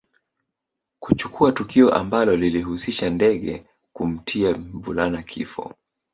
Kuchukua 0.99 1.51
tukio 1.51 1.93
ambalo 1.93 2.35
lilihusisha 2.37 3.09
ndege 3.09 3.65
kumtia 3.93 4.57
mvulana 4.57 5.21
kifo 5.23 5.73